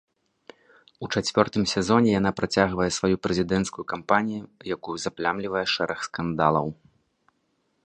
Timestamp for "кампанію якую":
3.93-4.95